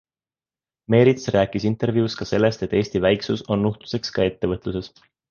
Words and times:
Meerits 0.93 1.27
rääkis 1.35 1.67
intervjuus 1.69 2.15
ka 2.21 2.27
sellest, 2.29 2.63
et 2.67 2.73
Eesti 2.79 3.01
väiksus 3.07 3.43
on 3.57 3.61
nuhtluseks 3.67 4.15
ka 4.15 4.25
ettevõtluses. 4.31 4.91